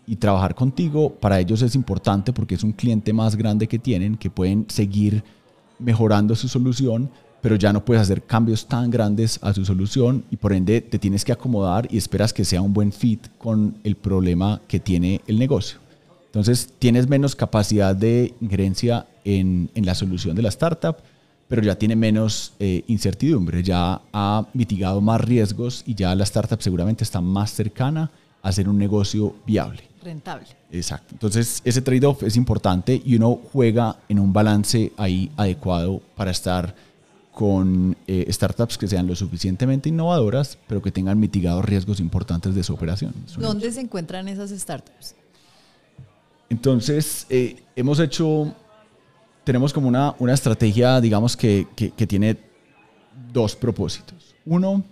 y 0.07 0.16
trabajar 0.16 0.54
contigo 0.54 1.11
para 1.11 1.38
ellos 1.40 1.61
es 1.62 1.75
importante 1.75 2.33
porque 2.33 2.54
es 2.54 2.62
un 2.62 2.73
cliente 2.73 3.12
más 3.12 3.37
grande 3.37 3.69
que 3.69 3.78
tienen, 3.78 4.16
que 4.16 4.31
pueden 4.31 4.66
seguir 4.69 5.23
mejorando 5.78 6.35
su 6.35 6.49
solución 6.49 7.11
pero 7.40 7.57
ya 7.57 7.73
no 7.73 7.85
puedes 7.85 8.02
hacer 8.02 8.23
cambios 8.23 8.66
tan 8.66 8.90
grandes 8.90 9.38
a 9.42 9.52
su 9.54 9.64
solución 9.64 10.25
y 10.30 10.37
por 10.37 10.52
ende 10.52 10.80
te 10.80 10.99
tienes 10.99 11.25
que 11.25 11.33
acomodar 11.33 11.87
y 11.90 11.97
esperas 11.97 12.33
que 12.33 12.45
sea 12.45 12.62
un 12.62 12.73
buen 12.73 12.92
fit 12.92 13.26
con 13.38 13.76
el 13.85 13.97
problema 13.97 14.61
que 14.66 14.80
tiene 14.80 15.21
el 15.26 15.38
negocio. 15.38 15.78
Entonces 16.26 16.73
tienes 16.78 17.09
menos 17.09 17.35
capacidad 17.35 17.97
de 17.97 18.35
injerencia 18.40 19.07
en, 19.25 19.71
en 19.75 19.87
la 19.87 19.95
solución 19.95 20.37
de 20.37 20.42
la 20.42 20.50
startup, 20.50 20.97
pero 21.49 21.62
ya 21.62 21.76
tiene 21.76 21.97
menos 21.97 22.52
eh, 22.59 22.85
incertidumbre, 22.87 23.62
ya 23.62 24.02
ha 24.12 24.47
mitigado 24.52 25.00
más 25.00 25.21
riesgos 25.21 25.83
y 25.87 25.95
ya 25.95 26.14
la 26.14 26.25
startup 26.25 26.61
seguramente 26.61 27.04
está 27.04 27.21
más 27.21 27.52
cercana 27.52 28.11
a 28.42 28.52
ser 28.52 28.68
un 28.68 28.78
negocio 28.78 29.35
viable. 29.47 29.83
Rentable. 30.02 30.47
Exacto. 30.71 31.09
Entonces 31.12 31.61
ese 31.64 31.83
trade-off 31.83 32.23
es 32.23 32.37
importante 32.37 33.00
y 33.04 33.16
uno 33.16 33.40
juega 33.52 33.97
en 34.09 34.18
un 34.18 34.33
balance 34.33 34.92
ahí 34.97 35.30
adecuado 35.37 36.00
para 36.14 36.30
estar 36.30 36.75
con 37.38 37.97
eh, 38.09 38.26
startups 38.33 38.76
que 38.76 38.88
sean 38.88 39.07
lo 39.07 39.14
suficientemente 39.14 39.88
innovadoras, 39.88 40.59
pero 40.66 40.83
que 40.83 40.90
tengan 40.90 41.21
mitigados 41.21 41.64
riesgos 41.64 42.00
importantes 42.00 42.52
de 42.52 42.64
su 42.64 42.75
operación. 42.75 43.14
¿Dónde 43.38 43.71
se 43.71 43.80
encuentran 43.80 44.26
esas 44.26 44.50
startups? 44.50 45.14
Entonces, 46.50 47.26
eh, 47.30 47.62
hemos 47.76 48.00
hecho, 48.00 48.52
tenemos 49.45 49.73
como 49.73 49.87
una, 49.87 50.16
una 50.18 50.35
estrategia, 50.35 51.00
digamos, 51.00 51.37
que, 51.37 51.68
que, 51.76 51.92
que, 51.92 52.09
tiene 52.09 52.37
dos 53.33 53.54
propósitos. 53.54 54.35
Uno 54.45 54.83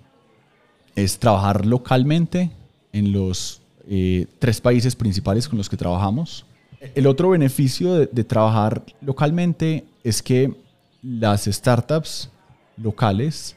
es 0.94 1.18
trabajar 1.18 1.66
localmente 1.66 2.52
en 2.92 3.10
los 3.10 3.60
eh, 3.88 4.24
tres 4.38 4.60
países 4.60 4.94
principales 4.94 5.48
con 5.48 5.58
los 5.58 5.68
que 5.68 5.76
trabajamos. 5.76 6.46
El 6.94 7.08
otro 7.08 7.30
beneficio 7.30 7.94
de, 7.94 8.06
de 8.06 8.22
trabajar 8.22 8.84
localmente 9.00 9.84
es 10.04 10.22
que 10.22 10.54
las 11.02 11.46
startups 11.46 12.30
locales 12.76 13.56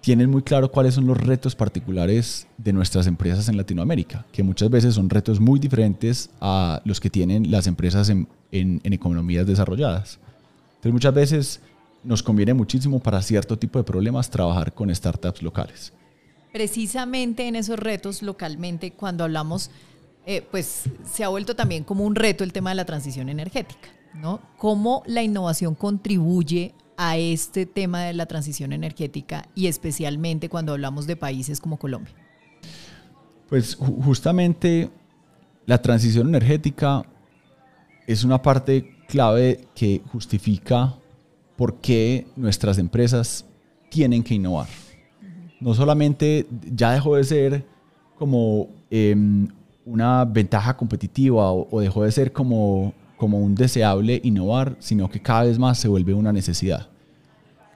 tienen 0.00 0.30
muy 0.30 0.42
claro 0.42 0.70
cuáles 0.70 0.94
son 0.94 1.06
los 1.06 1.16
retos 1.16 1.54
particulares 1.54 2.46
de 2.58 2.72
nuestras 2.74 3.06
empresas 3.06 3.48
en 3.48 3.56
Latinoamérica, 3.56 4.26
que 4.32 4.42
muchas 4.42 4.68
veces 4.68 4.94
son 4.94 5.08
retos 5.08 5.40
muy 5.40 5.58
diferentes 5.58 6.28
a 6.40 6.82
los 6.84 7.00
que 7.00 7.08
tienen 7.08 7.50
las 7.50 7.66
empresas 7.66 8.10
en, 8.10 8.28
en, 8.52 8.80
en 8.84 8.92
economías 8.92 9.46
desarrolladas. 9.46 10.18
Entonces 10.76 10.92
muchas 10.92 11.14
veces 11.14 11.60
nos 12.02 12.22
conviene 12.22 12.52
muchísimo 12.52 13.00
para 13.00 13.22
cierto 13.22 13.58
tipo 13.58 13.78
de 13.78 13.84
problemas 13.84 14.28
trabajar 14.28 14.74
con 14.74 14.94
startups 14.94 15.42
locales. 15.42 15.94
Precisamente 16.52 17.48
en 17.48 17.56
esos 17.56 17.78
retos 17.78 18.22
localmente, 18.22 18.92
cuando 18.92 19.24
hablamos 19.24 19.70
eh, 20.26 20.46
pues 20.50 20.84
se 21.10 21.22
ha 21.22 21.28
vuelto 21.28 21.54
también 21.54 21.84
como 21.84 22.04
un 22.04 22.14
reto 22.14 22.44
el 22.44 22.52
tema 22.52 22.70
de 22.70 22.76
la 22.76 22.86
transición 22.86 23.28
energética, 23.28 23.88
¿no? 24.14 24.40
¿Cómo 24.56 25.02
la 25.06 25.22
innovación 25.22 25.74
contribuye 25.74 26.74
a 26.96 27.16
este 27.16 27.66
tema 27.66 28.02
de 28.02 28.12
la 28.12 28.26
transición 28.26 28.72
energética 28.72 29.48
y 29.54 29.66
especialmente 29.66 30.48
cuando 30.48 30.72
hablamos 30.72 31.06
de 31.06 31.16
países 31.16 31.60
como 31.60 31.78
Colombia? 31.78 32.14
Pues 33.48 33.76
justamente 33.76 34.90
la 35.66 35.80
transición 35.80 36.28
energética 36.28 37.04
es 38.06 38.24
una 38.24 38.40
parte 38.42 38.94
clave 39.08 39.66
que 39.74 40.02
justifica 40.12 40.94
por 41.56 41.76
qué 41.76 42.26
nuestras 42.36 42.78
empresas 42.78 43.44
tienen 43.88 44.22
que 44.22 44.34
innovar. 44.34 44.68
No 45.60 45.74
solamente 45.74 46.46
ya 46.70 46.92
dejó 46.92 47.16
de 47.16 47.24
ser 47.24 47.64
como 48.16 48.68
em, 48.90 49.48
una 49.84 50.24
ventaja 50.24 50.76
competitiva 50.76 51.52
o, 51.52 51.80
dejó 51.80 52.04
de 52.04 52.12
ser 52.12 52.32
como, 52.32 52.92
como 53.16 53.38
un 53.38 53.54
deseable 53.54 54.20
innovar, 54.24 54.76
sino 54.80 55.08
que 55.08 55.20
cada 55.20 55.44
vez 55.44 55.58
más 55.58 55.78
se 55.78 55.88
vuelve 55.88 56.14
una 56.14 56.32
necesidad. 56.32 56.88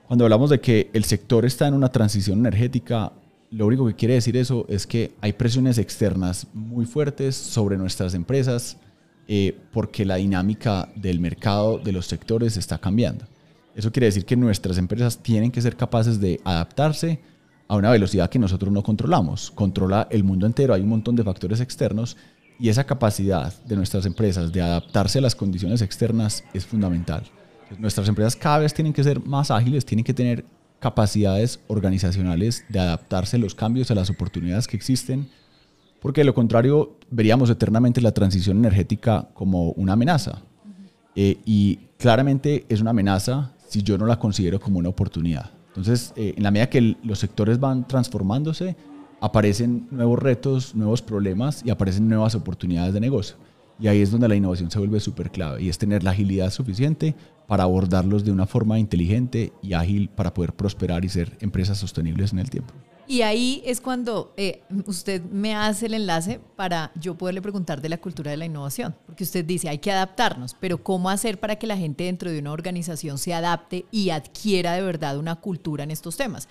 Cuando 0.07 0.25
hablamos 0.25 0.51
de 0.51 0.61
que 0.61 0.91
el 0.93 1.05
sector 1.05 1.45
está 1.45 1.69
en 1.69 1.75
una 1.75 1.91
transición 1.91 2.39
energética, 2.39 3.13
lo 3.51 3.67
único 3.67 3.87
que 3.87 3.95
quiere 3.95 4.15
decir 4.15 4.37
eso 4.37 4.67
es 4.69 4.87
que 4.87 5.13
hay 5.21 5.33
presiones 5.33 5.79
externas 5.79 6.47
muy 6.55 6.87
fuertes 6.87 7.37
sobre 7.37 7.77
nuestras 7.77 8.15
empresas 8.15 8.79
eh, 9.27 9.59
porque 9.73 10.07
la 10.07 10.17
dinámica 10.17 10.89
del 10.97 11.21
mercado 11.21 11.79
de 11.79 11.93
los 11.93 12.07
sectores 12.07 12.57
está 12.57 12.79
cambiando. 12.79 13.27
Eso 13.75 13.93
quiere 13.93 14.07
decir 14.07 14.25
que 14.25 14.37
nuestras 14.37 14.79
empresas 14.79 15.19
tienen 15.19 15.51
que 15.51 15.61
ser 15.61 15.77
capaces 15.77 16.19
de 16.21 16.41
adaptarse 16.45 17.21
a 17.69 17.77
una 17.77 17.91
velocidad 17.91 18.31
que 18.31 18.39
nosotros 18.39 18.73
no 18.73 18.83
controlamos. 18.83 19.51
Controla 19.51 20.09
el 20.11 20.25
mundo 20.25 20.47
entero, 20.47 20.73
hay 20.73 20.81
un 20.81 20.89
montón 20.89 21.15
de 21.15 21.23
factores 21.23 21.61
externos 21.61 22.17
y 22.59 22.69
esa 22.69 22.85
capacidad 22.85 23.53
de 23.65 23.77
nuestras 23.77 24.05
empresas 24.07 24.53
de 24.53 24.61
adaptarse 24.61 25.19
a 25.19 25.23
las 25.23 25.35
condiciones 25.35 25.83
externas 25.83 26.45
es 26.53 26.67
fundamental. 26.67 27.23
nuestras 27.79 28.09
empresas 28.09 28.35
cada 28.35 28.59
vez 28.59 28.73
tienen 28.73 28.93
que 28.93 29.05
ser 29.05 29.25
más 29.25 29.51
ágiles, 29.51 29.85
tienen 29.85 30.05
que 30.05 30.15
tener 30.15 30.45
capacidades 30.81 31.61
organizacionales 31.67 32.65
de 32.69 32.79
adaptarse 32.79 33.37
a 33.37 33.41
los 33.41 33.55
cambios, 33.55 33.91
a 33.91 33.95
las 33.95 34.11
oportunidades 34.11 34.67
que 34.67 34.77
existen, 34.77 35.29
porque 36.01 36.23
de 36.23 36.27
lo 36.27 36.35
contrario 36.35 36.97
veríamos 37.11 37.51
eternamente 37.51 38.01
la 38.01 38.13
transición 38.13 38.59
energética 38.59 39.29
como 39.35 39.73
una 39.73 39.95
amenaza. 39.95 40.43
Eh, 41.15 41.39
y 41.45 41.77
claramente 41.99 42.65
es 42.69 42.81
una 42.81 42.91
amenaza 42.91 43.53
si 43.69 43.83
yo 43.83 43.99
no 43.99 44.07
la 44.07 44.19
considero 44.19 44.61
como 44.61 44.79
una 44.79 44.89
oportunidad. 44.89 45.51
Entonces, 45.69 46.13
eh, 46.17 46.35
en 46.37 46.43
la 46.43 46.51
medida 46.51 46.71
que 46.71 46.97
los 47.03 47.19
sectores 47.19 47.61
van 47.61 47.87
transformándose, 47.87 48.77
aparecen 49.21 49.89
nuevos 49.91 50.19
retos, 50.19 50.75
nuevos 50.75 51.03
problemas 51.03 51.63
y 51.65 51.71
aparecen 51.71 52.09
nuevas 52.09 52.35
oportunidades 52.35 52.95
de 52.95 53.01
negocio. 53.01 53.37
Y 53.81 53.87
ahí 53.87 54.03
es 54.03 54.11
donde 54.11 54.29
la 54.29 54.35
innovación 54.35 54.71
se 54.71 54.79
vuelve 54.79 54.99
súper 54.99 55.31
clave 55.31 55.63
y 55.63 55.69
es 55.69 55.79
tener 55.79 56.03
la 56.03 56.11
agilidad 56.11 56.51
suficiente 56.51 57.15
para 57.47 57.63
abordarlos 57.63 58.25
de 58.25 58.33
una 58.33 58.47
forma 58.47 58.79
inteligente 58.79 59.53
y 59.63 59.73
ágil 59.73 60.09
para 60.09 60.35
poder 60.35 60.53
prosperar 60.53 61.05
y 61.05 61.09
ser 61.09 61.37
empresas 61.41 61.79
sostenibles 61.79 62.33
en 62.33 62.41
el 62.41 62.51
tiempo. 62.51 62.75
Y 63.07 63.23
ahí 63.23 63.63
es 63.65 63.81
cuando 63.81 64.35
eh, 64.37 64.63
usted 64.85 65.23
me 65.23 65.55
hace 65.55 65.87
el 65.87 65.95
enlace 65.95 66.41
para 66.57 66.93
yo 66.95 67.17
poderle 67.17 67.41
preguntar 67.41 67.81
de 67.81 67.89
la 67.89 67.97
cultura 67.97 68.31
de 68.31 68.37
la 68.37 68.45
innovación, 68.45 68.95
porque 69.07 69.25
usted 69.25 69.47
dice 69.47 69.71
hay 69.71 69.79
que 69.79 69.91
adaptarnos, 69.91 70.55
pero 70.61 70.83
¿cómo 70.83 71.09
hacer 71.09 71.41
para 71.41 71.57
que 71.57 71.67
la 71.67 71.79
gente 71.79 72.05
dentro 72.05 72.31
de 72.31 72.39
una 72.39 72.53
organización 72.53 73.17
se 73.17 73.33
adapte 73.33 73.87
y 73.91 74.11
adquiera 74.11 74.75
de 74.75 74.83
verdad 74.83 75.17
una 75.17 75.37
cultura 75.37 75.85
en 75.85 75.91
estos 75.91 76.19
temas? 76.19 76.49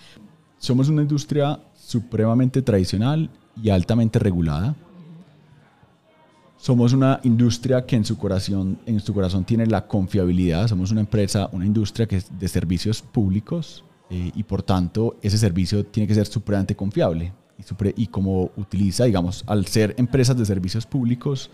Somos 0.58 0.88
una 0.88 1.02
industria 1.02 1.60
supremamente 1.88 2.62
tradicional 2.62 3.30
y 3.62 3.70
altamente 3.70 4.18
regulada 4.18 4.76
somos 6.58 6.92
una 6.92 7.20
industria 7.22 7.86
que 7.86 7.96
en 7.96 8.04
su 8.04 8.18
corazón, 8.18 8.78
en 8.84 8.98
su 9.00 9.14
corazón 9.14 9.44
tiene 9.44 9.64
la 9.66 9.86
confiabilidad. 9.86 10.66
Somos 10.66 10.90
una 10.90 11.00
empresa, 11.00 11.48
una 11.52 11.64
industria 11.64 12.06
que 12.06 12.16
es 12.16 12.36
de 12.36 12.48
servicios 12.48 13.00
públicos 13.00 13.84
eh, 14.10 14.32
y 14.34 14.42
por 14.42 14.62
tanto 14.62 15.16
ese 15.22 15.38
servicio 15.38 15.86
tiene 15.86 16.08
que 16.08 16.14
ser 16.14 16.26
supremamente 16.26 16.74
confiable. 16.74 17.32
Y, 17.58 18.02
y 18.02 18.06
como 18.08 18.50
utiliza, 18.56 19.04
digamos, 19.04 19.44
al 19.46 19.66
ser 19.66 19.94
empresas 19.98 20.36
de 20.36 20.44
servicios 20.44 20.84
públicos, 20.84 21.48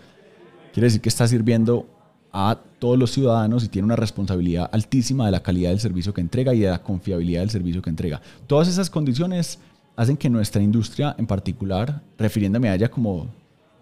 quiere 0.73 0.87
decir 0.87 1.01
que 1.01 1.09
está 1.09 1.27
sirviendo 1.27 1.87
a 2.33 2.59
todos 2.79 2.97
los 2.97 3.11
ciudadanos 3.11 3.63
y 3.63 3.69
tiene 3.69 3.85
una 3.85 3.95
responsabilidad 3.95 4.69
altísima 4.73 5.25
de 5.25 5.31
la 5.31 5.43
calidad 5.43 5.69
del 5.69 5.79
servicio 5.79 6.13
que 6.13 6.21
entrega 6.21 6.53
y 6.53 6.59
de 6.59 6.69
la 6.69 6.81
confiabilidad 6.81 7.41
del 7.41 7.49
servicio 7.51 7.81
que 7.81 7.89
entrega. 7.91 8.21
Todas 8.47 8.67
esas 8.67 8.89
condiciones 8.89 9.59
hacen 9.95 10.17
que 10.17 10.29
nuestra 10.29 10.61
industria 10.61 11.15
en 11.17 11.27
particular, 11.27 12.01
refiriéndome 12.17 12.69
a 12.69 12.75
ella 12.75 12.89
como 12.89 13.29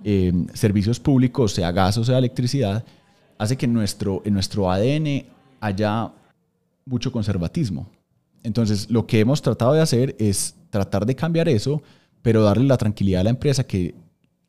Em, 0.05 0.47
servicios 0.53 0.99
públicos, 0.99 1.53
sea 1.53 1.71
gas 1.71 1.97
o 1.97 2.03
sea 2.03 2.17
electricidad, 2.17 2.83
hace 3.37 3.55
que 3.55 3.67
nuestro, 3.67 4.21
en 4.25 4.33
nuestro 4.33 4.69
ADN 4.69 5.25
haya 5.61 6.11
mucho 6.85 7.09
conservatismo. 7.09 7.89
Entonces, 8.43 8.89
lo 8.89 9.07
que 9.07 9.21
hemos 9.21 9.41
tratado 9.41 9.71
de 9.71 9.79
hacer 9.79 10.13
es 10.19 10.55
tratar 10.69 11.05
de 11.05 11.15
cambiar 11.15 11.47
eso, 11.47 11.81
pero 12.21 12.43
darle 12.43 12.65
la 12.65 12.75
tranquilidad 12.75 13.21
a 13.21 13.23
la 13.23 13.29
empresa 13.29 13.63
que 13.63 13.95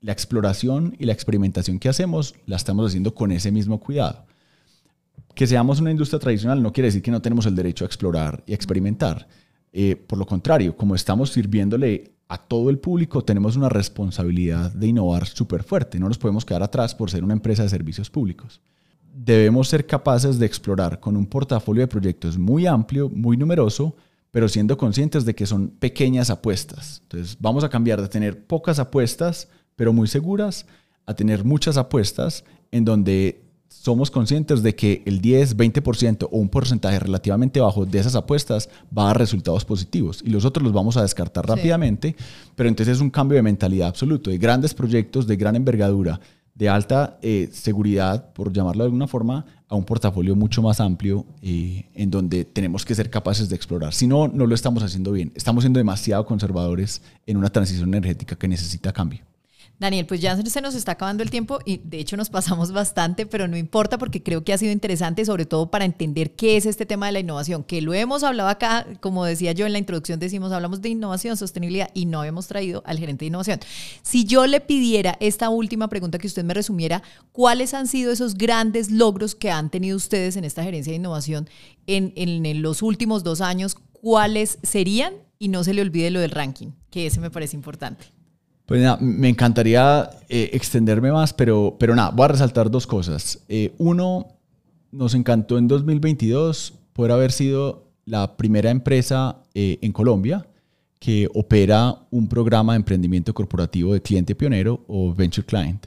la 0.00 0.11
exploración 0.11 0.97
y 0.99 1.04
la 1.04 1.12
experimentación 1.12 1.78
que 1.78 1.88
hacemos 1.88 2.35
la 2.47 2.56
estamos 2.56 2.88
haciendo 2.88 3.14
con 3.14 3.30
ese 3.30 3.52
mismo 3.52 3.78
cuidado. 3.78 4.25
Que 5.37 5.47
seamos 5.47 5.80
una 5.80 5.92
industria 5.92 6.18
tradicional 6.18 6.61
no 6.61 6.73
quiere 6.73 6.88
decir 6.88 7.02
que 7.02 7.12
no 7.12 7.23
tenemos 7.23 7.47
el 7.47 7.54
derecho 7.54 7.85
a 7.85 7.87
explorar 7.87 8.42
y 8.44 8.54
experimentar. 8.54 9.28
Eh, 9.76 9.97
por 9.97 10.21
lo 10.21 10.25
contrario, 10.25 10.76
como 10.76 10.95
estamos 10.95 11.33
sirviéndole 11.33 12.12
a 12.28 12.38
todo 12.38 12.71
el 12.71 12.78
público 12.78 13.25
tenemos 13.25 13.57
una 13.57 13.69
responsabilidad 13.69 14.73
de 14.73 14.87
innovar 14.87 15.26
súper 15.26 15.64
fuerte. 15.64 15.99
No 15.99 16.07
nos 16.07 16.16
podemos 16.16 16.45
quedar 16.45 16.62
atrás 16.62 16.95
por 16.95 17.11
ser 17.11 17.25
una 17.25 17.35
empresa 17.35 17.64
de 17.64 17.69
servicios 17.69 18.09
públicos. 18.09 18.61
Debemos 19.12 19.69
ser 19.69 19.85
capaces 19.85 20.38
de 20.38 20.47
explorar 20.47 21.00
con 21.00 21.16
un 21.16 21.26
portafolio 21.26 21.83
de 21.83 21.88
proyectos 21.88 22.38
muy 22.38 22.69
amplio, 22.69 23.11
muy 23.11 23.37
numeroso, 23.37 23.97
pero 24.31 24.49
siendo 24.49 24.78
conscientes 24.78 25.25
de 25.25 25.35
que 25.35 25.45
son 25.45 25.69
pequeñas 25.69 26.31
apuestas. 26.31 27.00
Entonces 27.02 27.37
vamos 27.40 27.64
a 27.64 27.69
cambiar 27.69 28.00
de 28.00 28.09
tener 28.09 28.47
pocas 28.47 28.78
apuestas, 28.78 29.49
pero 29.75 29.93
muy 29.93 30.07
seguras, 30.07 30.66
a 31.07 31.14
tener 31.14 31.45
muchas 31.45 31.76
apuestas 31.76 32.45
en 32.71 32.85
donde 32.85 33.44
somos 33.83 34.11
conscientes 34.11 34.62
de 34.62 34.75
que 34.75 35.02
el 35.04 35.21
10, 35.21 35.57
20% 35.57 36.28
o 36.31 36.38
un 36.38 36.49
porcentaje 36.49 36.99
relativamente 36.99 37.61
bajo 37.61 37.85
de 37.85 37.99
esas 37.99 38.14
apuestas 38.14 38.71
va 38.97 39.04
a 39.04 39.07
dar 39.09 39.19
resultados 39.19 39.64
positivos 39.64 40.23
y 40.25 40.31
los 40.31 40.45
otros 40.45 40.62
los 40.62 40.73
vamos 40.73 40.97
a 40.97 41.02
descartar 41.02 41.47
rápidamente, 41.47 42.16
pero 42.54 42.69
entonces 42.69 42.97
es 42.97 43.02
un 43.02 43.11
cambio 43.11 43.37
de 43.37 43.43
mentalidad 43.43 43.88
absoluto, 43.88 44.31
de 44.31 44.38
grandes 44.38 44.75
proyectos 44.75 45.26
de 45.26 45.37
gran 45.37 45.57
envergadura, 45.57 46.21
de 46.54 46.69
alta 46.69 47.19
eh, 47.21 47.49
seguridad, 47.52 48.33
por 48.33 48.52
llamarlo 48.52 48.85
de 48.85 48.87
alguna 48.87 49.09
forma, 49.09 49.45
a 49.69 49.75
un 49.75 49.85
portafolio 49.85 50.37
mucho 50.37 50.62
más 50.62 50.81
amplio 50.81 51.26
eh, 51.43 51.90
en 51.95 52.11
donde 52.11 52.45
tenemos 52.45 52.85
que 52.85 52.95
ser 52.95 53.11
capaces 53.11 53.49
de 53.49 53.57
explorar. 53.57 53.93
Si 53.93 54.07
no, 54.07 54.28
no 54.28 54.47
lo 54.47 54.54
estamos 54.54 54.83
haciendo 54.85 55.11
bien. 55.11 55.33
Estamos 55.35 55.64
siendo 55.64 55.78
demasiado 55.78 56.25
conservadores 56.25 57.02
en 57.26 57.37
una 57.37 57.50
transición 57.50 57.88
energética 57.88 58.37
que 58.37 58.47
necesita 58.47 58.93
cambio. 58.93 59.34
Daniel, 59.85 60.07
pues 60.07 60.23
ya 60.23 60.35
se 60.43 60.61
nos 60.62 60.75
está 60.75 60.93
acabando 60.93 61.23
el 61.23 61.31
tiempo 61.31 61.59
y 61.64 61.76
de 61.85 61.99
hecho 61.99 62.17
nos 62.17 62.31
pasamos 62.31 62.73
bastante, 62.73 63.26
pero 63.26 63.49
no 63.49 63.59
importa 63.59 63.99
porque 63.99 64.23
creo 64.23 64.43
que 64.43 64.55
ha 64.55 64.59
sido 64.59 64.73
interesante, 64.73 65.26
sobre 65.26 65.45
todo 65.45 65.71
para 65.71 65.85
entender 65.85 66.35
qué 66.35 66.57
es 66.57 66.64
este 66.64 66.87
tema 66.87 67.05
de 67.07 67.12
la 67.12 67.21
innovación, 67.21 67.64
que 67.64 67.83
lo 67.83 67.93
hemos 67.93 68.23
hablado 68.23 68.49
acá, 68.49 68.87
como 69.00 69.26
decía 69.26 69.53
yo 69.53 69.67
en 69.67 69.73
la 69.73 69.79
introducción, 69.79 70.19
decimos, 70.19 70.53
hablamos 70.53 70.81
de 70.81 70.88
innovación, 70.88 71.37
sostenibilidad 71.37 71.91
y 71.93 72.07
no 72.07 72.25
hemos 72.25 72.47
traído 72.47 72.83
al 72.87 72.99
gerente 72.99 73.25
de 73.25 73.29
innovación. 73.29 73.61
Si 74.03 74.25
yo 74.25 74.47
le 74.47 74.61
pidiera 74.61 75.19
esta 75.21 75.50
última 75.50 75.88
pregunta 75.88 76.19
que 76.19 76.29
usted 76.29 76.45
me 76.45 76.55
resumiera, 76.55 77.03
¿cuáles 77.33 77.75
han 77.75 77.87
sido 77.87 78.11
esos 78.11 78.37
grandes 78.37 78.91
logros 78.91 79.35
que 79.35 79.50
han 79.50 79.69
tenido 79.69 79.99
ustedes 79.99 80.37
en 80.37 80.45
esta 80.45 80.64
gerencia 80.64 80.93
de 80.93 80.97
innovación 80.97 81.47
en, 81.87 82.14
en 82.17 82.62
los 82.62 82.81
últimos 82.81 83.23
dos 83.23 83.43
años? 83.43 83.76
¿Cuáles 83.93 84.59
serían? 84.62 85.12
Y 85.38 85.49
no 85.49 85.62
se 85.62 85.75
le 85.75 85.83
olvide 85.83 86.11
lo 86.11 86.21
del 86.21 86.31
ranking, 86.31 86.69
que 86.91 87.07
ese 87.07 87.21
me 87.21 87.31
parece 87.31 87.55
importante. 87.55 88.07
Pues 88.66 88.80
nada, 88.80 88.97
me 88.99 89.28
encantaría 89.28 90.09
eh, 90.28 90.50
extenderme 90.54 91.12
más, 91.12 91.35
pero, 91.35 91.76
pero 91.78 91.94
nada, 91.94 92.11
voy 92.11 92.25
a 92.25 92.28
resaltar 92.28 92.71
dos 92.71 92.87
cosas. 92.87 93.44
Eh, 93.49 93.75
uno, 93.76 94.28
nos 94.90 95.14
encantó 95.14 95.59
en 95.59 95.68
2022 95.68 96.73
poder 96.94 97.12
haber 97.12 97.33
sido 97.33 97.90
la 98.06 98.37
primera 98.37 98.71
empresa 98.71 99.37
eh, 99.54 99.78
en 99.83 99.92
Colombia 99.92 100.47
que 100.99 101.28
opera 101.35 101.94
un 102.11 102.28
programa 102.28 102.73
de 102.73 102.78
emprendimiento 102.78 103.35
corporativo 103.35 103.92
de 103.92 104.00
cliente 104.00 104.35
pionero 104.35 104.83
o 104.87 105.12
venture 105.12 105.47
client. 105.47 105.85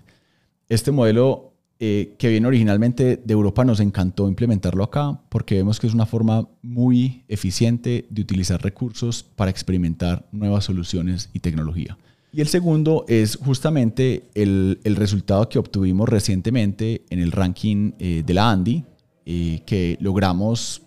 Este 0.69 0.91
modelo 0.91 1.53
que 1.79 2.17
viene 2.19 2.47
originalmente 2.47 3.17
de 3.23 3.33
Europa 3.33 3.63
nos 3.63 3.79
encantó 3.79 4.27
implementarlo 4.27 4.83
acá 4.83 5.19
porque 5.29 5.55
vemos 5.55 5.79
que 5.79 5.85
es 5.85 5.93
una 5.93 6.07
forma 6.07 6.47
muy 6.63 7.23
eficiente 7.27 8.07
de 8.09 8.21
utilizar 8.21 8.61
recursos 8.63 9.21
para 9.23 9.51
experimentar 9.51 10.27
nuevas 10.31 10.65
soluciones 10.65 11.29
y 11.33 11.39
tecnología. 11.39 11.97
Y 12.37 12.41
el 12.41 12.47
segundo 12.49 13.03
es 13.07 13.35
justamente 13.35 14.21
el, 14.35 14.77
resultado 14.95 15.49
que 15.49 15.57
obtuvimos 15.57 16.07
recientemente 16.07 17.01
en 17.09 17.17
el 17.17 17.31
ranking 17.31 17.93
eh, 17.97 18.21
de 18.23 18.33
la 18.35 18.51
Andy, 18.51 18.83
eh, 19.25 19.63
que 19.65 19.97
logramos 19.99 20.83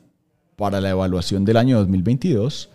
para 0.55 0.81
la 0.81 0.91
evaluación 0.91 1.45
del 1.45 1.57
año 1.57 1.79
2022 1.79 2.71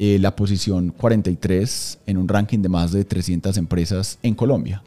eh, 0.00 0.18
la 0.18 0.34
posición 0.34 0.90
43 0.90 2.00
en 2.06 2.18
un 2.18 2.26
ranking 2.26 2.58
de 2.58 2.68
más 2.68 2.90
de 2.90 3.04
300 3.04 3.56
empresas 3.56 4.18
en 4.24 4.34
Colombia. 4.34 4.82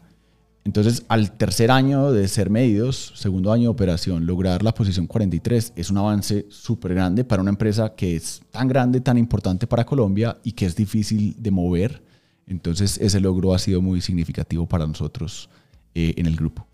Entonces, 0.62 1.06
al 1.08 1.32
tercer 1.32 1.70
año 1.70 2.12
de 2.12 2.28
ser 2.28 2.50
medidos, 2.50 3.14
segundo 3.14 3.52
año 3.52 3.62
de 3.62 3.68
operación, 3.68 4.26
lograr 4.26 4.62
la 4.62 4.74
posición 4.74 5.06
43 5.06 5.72
es 5.76 5.90
un 5.90 5.96
avance 5.96 6.44
súper 6.50 6.92
grande 6.92 7.24
para 7.24 7.40
una 7.40 7.52
empresa 7.52 7.94
que 7.94 8.16
es 8.16 8.42
tan 8.50 8.68
grande, 8.68 9.00
tan 9.00 9.16
importante 9.16 9.66
para 9.66 9.86
Colombia 9.86 10.36
y 10.44 10.52
que 10.52 10.66
es 10.66 10.76
difícil 10.76 11.34
de 11.38 11.50
mover. 11.50 12.03
Entonces, 12.46 12.98
ese 12.98 13.20
logro 13.20 13.54
ha 13.54 13.58
sido 13.58 13.80
muy 13.80 14.00
significativo 14.00 14.66
para 14.66 14.86
nosotros 14.86 15.48
eh, 15.94 16.14
en 16.16 16.26
el 16.26 16.36
grupo. 16.36 16.66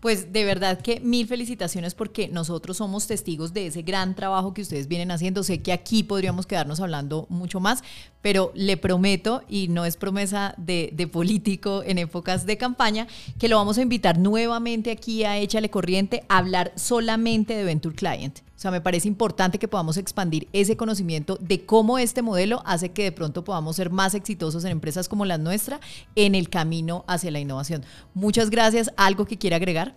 Pues 0.00 0.32
de 0.32 0.44
verdad 0.44 0.80
que 0.80 1.00
mil 1.00 1.26
felicitaciones 1.26 1.94
porque 1.94 2.28
nosotros 2.28 2.76
somos 2.76 3.08
testigos 3.08 3.52
de 3.52 3.66
ese 3.66 3.82
gran 3.82 4.14
trabajo 4.14 4.54
que 4.54 4.62
ustedes 4.62 4.86
vienen 4.86 5.10
haciendo. 5.10 5.42
Sé 5.42 5.58
que 5.60 5.72
aquí 5.72 6.04
podríamos 6.04 6.46
quedarnos 6.46 6.78
hablando 6.78 7.26
mucho 7.28 7.58
más, 7.58 7.82
pero 8.22 8.52
le 8.54 8.76
prometo, 8.76 9.42
y 9.48 9.66
no 9.68 9.84
es 9.84 9.96
promesa 9.96 10.54
de, 10.56 11.10
político 11.12 11.82
en 11.84 11.98
épocas 11.98 12.46
de 12.46 12.56
campaña, 12.56 13.08
que 13.40 13.48
lo 13.48 13.56
vamos 13.56 13.78
a 13.78 13.82
invitar 13.82 14.18
nuevamente 14.18 14.92
aquí 14.92 15.24
a 15.24 15.36
Échale 15.38 15.68
Corriente 15.68 16.22
a 16.28 16.38
hablar 16.38 16.72
solamente 16.76 17.54
de 17.54 17.64
Venture 17.64 17.96
Client. 17.96 18.38
O 18.58 18.60
sea, 18.60 18.72
me 18.72 18.80
parece 18.80 19.06
importante 19.06 19.60
que 19.60 19.68
podamos 19.68 19.98
expandir 19.98 20.48
ese 20.52 20.76
conocimiento 20.76 21.38
de 21.40 21.64
cómo 21.64 21.96
este 21.96 22.22
modelo 22.22 22.60
hace 22.66 22.88
que 22.88 23.04
de 23.04 23.12
pronto 23.12 23.44
podamos 23.44 23.76
ser 23.76 23.90
más 23.90 24.14
exitosos 24.14 24.64
en 24.64 24.72
empresas 24.72 25.08
como 25.08 25.24
la 25.24 25.38
nuestra 25.38 25.78
en 26.16 26.34
el 26.34 26.48
camino 26.50 27.04
hacia 27.06 27.30
la 27.30 27.38
innovación. 27.38 27.84
Muchas 28.14 28.50
gracias. 28.50 28.90
¿Algo 28.96 29.26
que 29.26 29.38
quiera 29.38 29.58
agregar? 29.58 29.94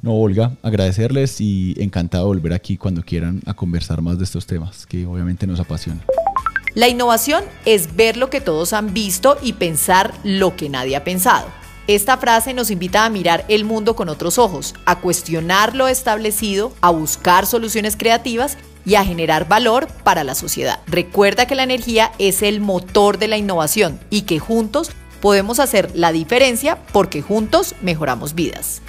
No, 0.00 0.14
Olga, 0.14 0.56
agradecerles 0.62 1.42
y 1.42 1.74
encantado 1.76 2.24
de 2.24 2.28
volver 2.38 2.54
aquí 2.54 2.78
cuando 2.78 3.02
quieran 3.02 3.42
a 3.44 3.52
conversar 3.52 4.00
más 4.00 4.16
de 4.16 4.24
estos 4.24 4.46
temas 4.46 4.86
que 4.86 5.04
obviamente 5.04 5.46
nos 5.46 5.60
apasionan. 5.60 6.02
La 6.74 6.88
innovación 6.88 7.44
es 7.66 7.96
ver 7.96 8.16
lo 8.16 8.30
que 8.30 8.40
todos 8.40 8.72
han 8.72 8.94
visto 8.94 9.36
y 9.42 9.52
pensar 9.52 10.14
lo 10.24 10.56
que 10.56 10.70
nadie 10.70 10.96
ha 10.96 11.04
pensado. 11.04 11.59
Esta 11.90 12.18
frase 12.18 12.54
nos 12.54 12.70
invita 12.70 13.04
a 13.04 13.10
mirar 13.10 13.44
el 13.48 13.64
mundo 13.64 13.96
con 13.96 14.08
otros 14.08 14.38
ojos, 14.38 14.76
a 14.86 15.00
cuestionar 15.00 15.74
lo 15.74 15.88
establecido, 15.88 16.72
a 16.82 16.90
buscar 16.90 17.46
soluciones 17.46 17.96
creativas 17.96 18.58
y 18.84 18.94
a 18.94 19.04
generar 19.04 19.48
valor 19.48 19.88
para 20.04 20.22
la 20.22 20.36
sociedad. 20.36 20.78
Recuerda 20.86 21.46
que 21.46 21.56
la 21.56 21.64
energía 21.64 22.12
es 22.20 22.42
el 22.42 22.60
motor 22.60 23.18
de 23.18 23.26
la 23.26 23.38
innovación 23.38 23.98
y 24.08 24.22
que 24.22 24.38
juntos 24.38 24.92
podemos 25.20 25.58
hacer 25.58 25.90
la 25.96 26.12
diferencia 26.12 26.78
porque 26.92 27.22
juntos 27.22 27.74
mejoramos 27.82 28.36
vidas. 28.36 28.82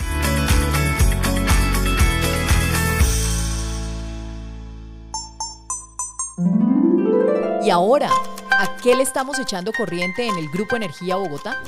Y 7.66 7.72
ahora, 7.72 8.12
¿a 8.62 8.78
qué 8.78 8.96
le 8.96 9.02
estamos 9.02 9.40
echando 9.40 9.74
corriente 9.74 10.28
en 10.28 10.38
el 10.38 10.48
Grupo 10.48 10.76
Energía 10.76 11.16
Bogotá? 11.16 11.64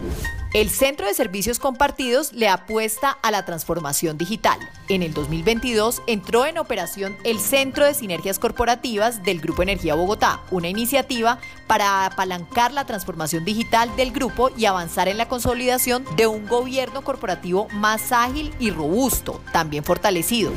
El 0.54 0.70
Centro 0.70 1.08
de 1.08 1.16
Servicios 1.16 1.58
Compartidos 1.58 2.34
le 2.34 2.48
apuesta 2.48 3.10
a 3.10 3.32
la 3.32 3.46
transformación 3.46 4.20
digital. 4.20 4.60
En 4.90 5.02
el 5.02 5.12
2022 5.12 6.04
entró 6.06 6.46
en 6.46 6.60
operación 6.60 7.18
el 7.24 7.40
Centro 7.40 7.84
de 7.84 7.96
Sinergias 7.96 8.38
Corporativas 8.38 9.24
del 9.24 9.42
Grupo 9.42 9.64
Energía 9.64 9.96
Bogotá, 9.96 10.42
una 10.52 10.68
iniciativa 10.68 11.40
para 11.66 12.06
apalancar 12.06 12.72
la 12.72 12.86
transformación 12.86 13.44
digital 13.44 13.96
del 13.96 14.12
grupo 14.12 14.52
y 14.56 14.66
avanzar 14.66 15.08
en 15.08 15.18
la 15.18 15.28
consolidación 15.28 16.06
de 16.16 16.28
un 16.28 16.48
gobierno 16.48 17.04
corporativo 17.04 17.68
más 17.72 18.12
ágil 18.12 18.54
y 18.60 18.70
robusto, 18.70 19.42
también 19.52 19.84
fortalecido. 19.84 20.52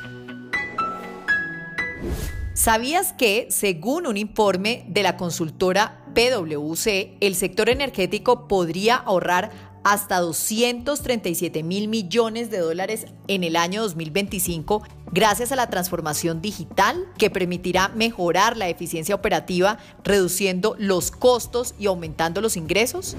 ¿Sabías 2.54 3.14
que, 3.14 3.48
según 3.50 4.08
un 4.08 4.18
informe 4.18 4.86
de 4.88 5.04
la 5.04 5.18
consultora 5.18 6.06
PwC, 6.14 7.18
el 7.20 7.36
sector 7.36 7.70
energético 7.70 8.48
podría 8.48 8.96
ahorrar 8.96 9.52
hasta 9.84 10.20
237 10.20 11.62
mil 11.62 11.88
millones 11.88 12.50
de 12.50 12.58
dólares 12.58 13.06
en 13.28 13.44
el 13.44 13.56
año 13.56 13.84
2025 13.84 14.82
gracias 15.12 15.52
a 15.52 15.56
la 15.56 15.70
transformación 15.70 16.42
digital 16.42 17.06
que 17.20 17.30
permitirá 17.30 17.90
mejorar 17.90 18.58
la 18.58 18.68
eficiencia 18.68 19.14
operativa, 19.14 19.78
reduciendo 20.04 20.76
los 20.80 21.12
costos 21.12 21.76
y 21.78 21.86
aumentando 21.86 22.42
los 22.42 22.58
ingresos? 22.58 23.16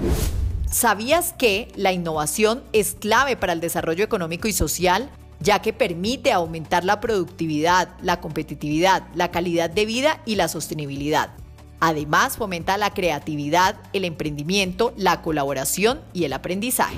¿Sabías 0.69 1.33
que 1.35 1.69
la 1.77 1.93
innovación 1.93 2.65
es 2.73 2.97
clave 2.99 3.37
para 3.37 3.53
el 3.53 3.61
desarrollo 3.61 4.03
económico 4.03 4.49
y 4.49 4.53
social? 4.53 5.09
Ya 5.41 5.61
que 5.61 5.73
permite 5.73 6.33
aumentar 6.33 6.85
la 6.85 7.01
productividad, 7.01 7.89
la 8.03 8.21
competitividad, 8.21 9.05
la 9.15 9.31
calidad 9.31 9.71
de 9.71 9.87
vida 9.87 10.21
y 10.25 10.37
la 10.37 10.49
sostenibilidad. 10.49 11.31
Además, 11.81 12.37
fomenta 12.37 12.77
la 12.79 12.95
creatividad, 12.95 13.77
el 13.93 14.05
emprendimiento, 14.05 14.93
la 14.97 15.23
colaboración 15.23 16.01
y 16.13 16.25
el 16.25 16.33
aprendizaje. 16.33 16.97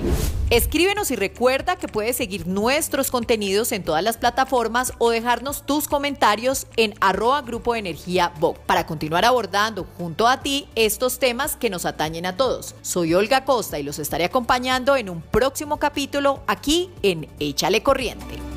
Escríbenos 0.49 1.11
y 1.11 1.15
recuerda 1.15 1.75
que 1.75 1.87
puedes 1.87 2.17
seguir 2.17 2.47
nuestros 2.47 3.11
contenidos 3.11 3.71
en 3.71 3.83
todas 3.83 4.03
las 4.03 4.17
plataformas 4.17 4.93
o 4.97 5.11
dejarnos 5.11 5.63
tus 5.63 5.87
comentarios 5.87 6.65
en 6.75 6.95
arroba 7.01 7.43
grupo 7.43 7.75
energía 7.75 8.33
para 8.65 8.87
continuar 8.87 9.25
abordando 9.25 9.85
junto 9.97 10.27
a 10.27 10.41
ti 10.41 10.67
estos 10.73 11.19
temas 11.19 11.55
que 11.55 11.69
nos 11.69 11.85
atañen 11.85 12.25
a 12.25 12.35
todos. 12.35 12.73
Soy 12.81 13.13
Olga 13.13 13.45
Costa 13.45 13.77
y 13.77 13.83
los 13.83 13.99
estaré 13.99 14.25
acompañando 14.25 14.95
en 14.97 15.09
un 15.09 15.21
próximo 15.21 15.77
capítulo 15.77 16.41
aquí 16.47 16.89
en 17.03 17.27
Échale 17.39 17.83
Corriente. 17.83 18.48